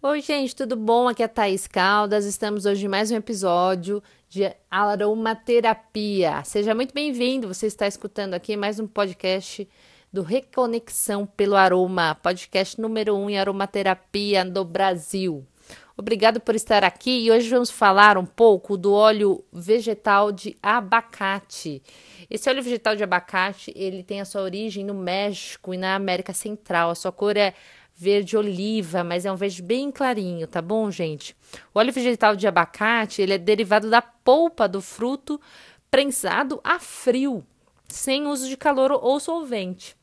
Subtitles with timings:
[0.00, 1.08] Oi, gente, tudo bom?
[1.08, 2.24] Aqui é a Thaís Caldas.
[2.24, 6.40] Estamos hoje em mais um episódio de aromaterapia.
[6.44, 7.48] Seja muito bem-vindo.
[7.48, 9.68] Você está escutando aqui mais um podcast
[10.12, 15.44] do Reconexão pelo Aroma, podcast número um em aromaterapia do Brasil.
[15.96, 21.82] Obrigado por estar aqui e hoje vamos falar um pouco do óleo vegetal de abacate.
[22.30, 26.32] Esse óleo vegetal de abacate, ele tem a sua origem no México e na América
[26.32, 26.90] Central.
[26.90, 27.52] A sua cor é
[28.00, 31.34] verde oliva, mas é um verde bem clarinho, tá bom, gente?
[31.74, 35.40] O óleo vegetal de abacate, ele é derivado da polpa do fruto
[35.90, 37.44] prensado a frio,
[37.88, 39.97] sem uso de calor ou solvente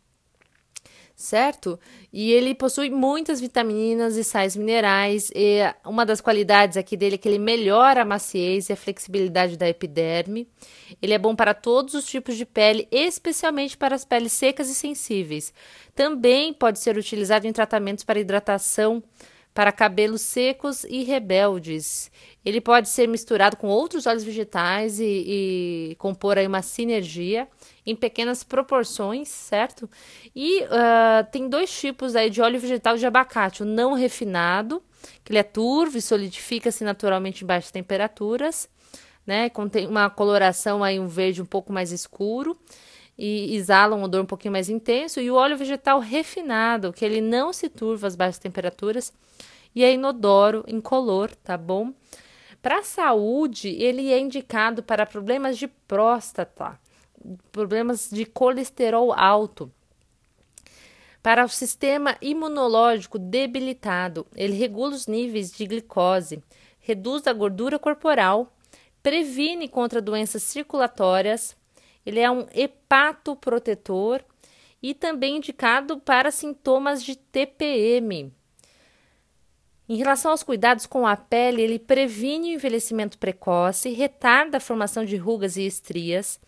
[1.16, 1.80] certo?
[2.12, 5.32] E ele possui muitas vitaminas e sais minerais.
[5.34, 9.58] E uma das qualidades aqui dele é que ele melhora a maciez e a flexibilidade
[9.58, 10.48] da epiderme.
[11.02, 14.76] Ele é bom para todos os tipos de pele, especialmente para as peles secas e
[14.76, 15.54] sensíveis.
[15.96, 19.02] Também pode ser utilizado em tratamentos para hidratação
[19.55, 22.12] para cabelos secos e rebeldes.
[22.44, 25.05] Ele pode ser misturado com outros óleos vegetais e,
[25.91, 27.48] e compor aí uma sinergia
[27.85, 29.90] em pequenas proporções, certo?
[30.35, 34.84] E uh, tem dois tipos aí de óleo vegetal de abacate: o não refinado,
[35.24, 38.68] que ele é turvo e solidifica-se naturalmente em baixas temperaturas,
[39.26, 39.49] né?
[39.49, 42.60] Contém uma coloração aí um verde um pouco mais escuro
[43.18, 47.21] e exala um odor um pouquinho mais intenso, e o óleo vegetal refinado, que ele
[47.21, 49.13] não se turva às baixas temperaturas
[49.74, 51.93] e é inodoro, incolor, tá bom?
[52.62, 56.80] Para a saúde, ele é indicado para problemas de próstata,
[57.52, 59.71] problemas de colesterol alto.
[61.21, 66.41] Para o sistema imunológico debilitado, ele regula os níveis de glicose,
[66.80, 68.52] reduz a gordura corporal,
[69.02, 71.56] previne contra doenças circulatórias,
[72.06, 74.22] ele é um hepatoprotetor
[74.81, 78.31] e também indicado para sintomas de TPM.
[79.88, 85.06] Em relação aos cuidados com a pele, ele previne o envelhecimento precoce, retarda a formação
[85.06, 86.40] de rugas e estrias,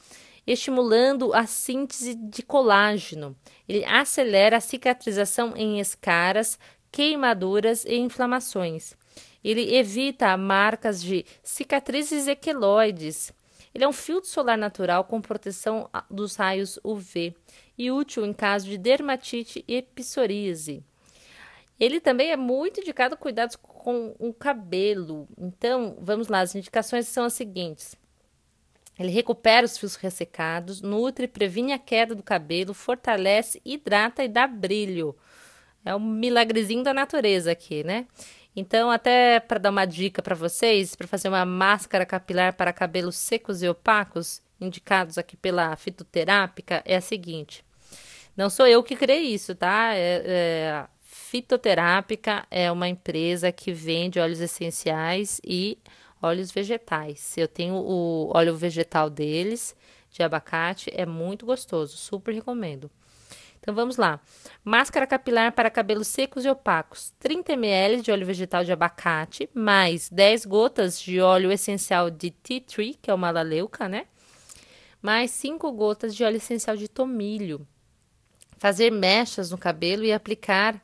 [0.45, 3.35] estimulando a síntese de colágeno.
[3.67, 6.57] Ele acelera a cicatrização em escaras,
[6.91, 8.95] queimaduras e inflamações.
[9.43, 13.31] Ele evita marcas de cicatrizes equeloides,
[13.77, 17.35] ele é um filtro solar natural com proteção dos raios UV
[17.77, 20.83] e útil em caso de dermatite e psoríase.
[21.79, 25.27] Ele também é muito indicado cuidados com o cabelo.
[25.37, 27.95] Então, vamos lá, as indicações são as seguintes.
[28.97, 34.47] Ele recupera os fios ressecados, nutre, previne a queda do cabelo, fortalece, hidrata e dá
[34.47, 35.15] brilho.
[35.85, 38.07] É um milagrezinho da natureza aqui, né?
[38.59, 43.15] Então, até para dar uma dica para vocês, para fazer uma máscara capilar para cabelos
[43.15, 47.63] secos e opacos, indicados aqui pela fitoterápica, é a seguinte.
[48.35, 49.93] Não sou eu que criei isso, tá?
[49.93, 55.77] É, é, fitoterápica é uma empresa que vende óleos essenciais e
[56.19, 57.37] óleos vegetais.
[57.37, 59.75] Eu tenho o óleo vegetal deles,
[60.09, 62.89] de abacate, é muito gostoso, super recomendo.
[63.67, 64.21] Então vamos lá.
[64.63, 70.09] Máscara capilar para cabelos secos e opacos: 30 ml de óleo vegetal de abacate, mais
[70.09, 74.05] 10 gotas de óleo essencial de tea tree, que é uma laleuca, né?
[75.01, 77.67] Mais 5 gotas de óleo essencial de tomilho.
[78.57, 80.81] Fazer mechas no cabelo e aplicar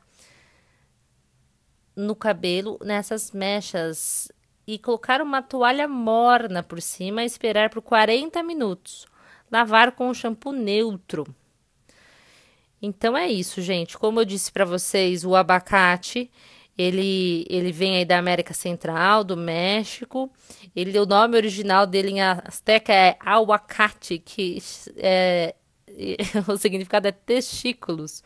[1.96, 4.30] no cabelo nessas mechas
[4.66, 9.06] e colocar uma toalha morna por cima e esperar por 40 minutos.
[9.50, 11.34] Lavar com um shampoo neutro.
[12.84, 13.96] Então é isso, gente.
[13.96, 16.30] Como eu disse para vocês, o abacate
[16.76, 20.30] ele, ele vem aí da América Central, do México.
[20.74, 24.58] Ele, o nome original dele em azteca é aguacate, que
[24.96, 25.54] é,
[26.48, 28.22] o significado é testículos,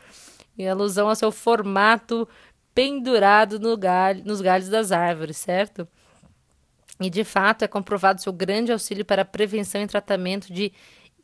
[0.57, 2.27] em alusão ao seu formato
[2.73, 5.87] pendurado no galho, nos galhos das árvores, certo?
[6.99, 10.73] E de fato é comprovado seu grande auxílio para a prevenção e tratamento de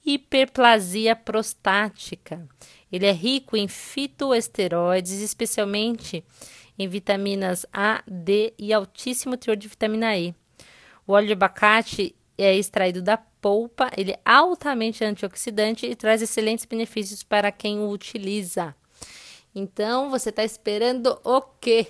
[0.05, 2.47] hiperplasia prostática.
[2.91, 6.23] Ele é rico em fitoesteroides, especialmente
[6.77, 10.35] em vitaminas A, D e altíssimo teor de vitamina E.
[11.07, 16.65] O óleo de abacate é extraído da polpa, ele é altamente antioxidante e traz excelentes
[16.65, 18.75] benefícios para quem o utiliza.
[19.53, 21.87] Então, você está esperando o quê?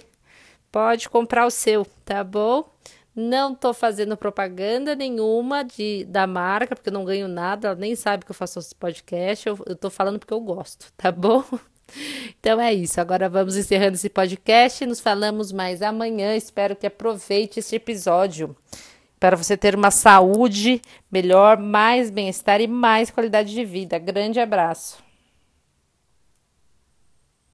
[0.71, 2.69] Pode comprar o seu, tá bom?
[3.15, 7.95] Não estou fazendo propaganda nenhuma de, da marca, porque eu não ganho nada, ela nem
[7.95, 11.43] sabe que eu faço esse podcast, eu, estou falando porque eu gosto, tá bom?
[12.39, 12.99] Então é isso.
[12.99, 14.83] Agora vamos encerrando esse podcast.
[14.87, 16.35] Nos falamos mais amanhã.
[16.35, 18.55] Espero que aproveite esse episódio
[19.19, 23.99] para você ter uma saúde melhor, mais bem-estar e mais qualidade de vida.
[23.99, 25.04] Grande abraço.